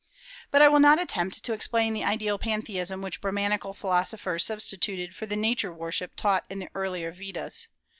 [0.49, 5.27] But I will not attempt to explain the ideal pantheism which Brahmanical philosophers substituted for
[5.27, 7.67] the Nature worship taught in the earlier Vedas.